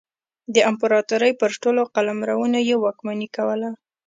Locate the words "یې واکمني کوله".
2.67-3.69